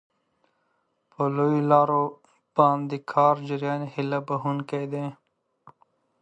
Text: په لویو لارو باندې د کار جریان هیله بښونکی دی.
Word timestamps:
په 1.11 1.21
لویو 1.35 1.67
لارو 1.71 2.03
باندې 2.57 2.95
د 3.01 3.03
کار 3.11 3.35
جریان 3.47 3.81
هیله 3.93 4.19
بښونکی 4.27 4.85
دی. 4.93 5.05